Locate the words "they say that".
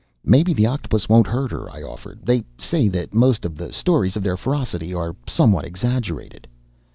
2.25-3.13